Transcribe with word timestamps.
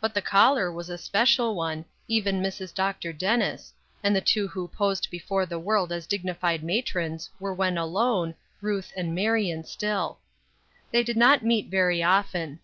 But 0.00 0.14
the 0.14 0.20
caller 0.20 0.68
was 0.72 0.90
a 0.90 0.98
special 0.98 1.54
one, 1.54 1.84
even 2.08 2.42
Mrs. 2.42 2.74
Dr. 2.74 3.12
Dennis, 3.12 3.72
and 4.02 4.16
the 4.16 4.20
two 4.20 4.48
who 4.48 4.66
posed 4.66 5.06
before 5.12 5.46
the 5.46 5.60
world 5.60 5.92
as 5.92 6.08
dignified 6.08 6.64
matrons 6.64 7.30
were 7.38 7.54
when 7.54 7.78
alone" 7.78 8.34
Ruth" 8.60 8.92
and" 8.96 9.14
Marion" 9.14 9.62
still. 9.62 10.18
They 10.90 11.04
did 11.04 11.16
not 11.16 11.44
meet 11.44 11.68
very 11.68 12.02
often. 12.02 12.58